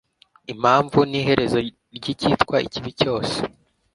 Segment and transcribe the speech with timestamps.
[0.53, 1.59] impamvu n'iherezo
[1.97, 3.35] ry'icyitwa ikibi cyose